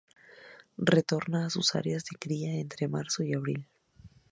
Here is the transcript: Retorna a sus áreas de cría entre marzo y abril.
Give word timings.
Retorna 0.93 1.45
a 1.45 1.51
sus 1.51 1.75
áreas 1.75 2.05
de 2.05 2.17
cría 2.17 2.55
entre 2.59 2.87
marzo 2.87 3.21
y 3.21 3.35
abril. 3.35 3.67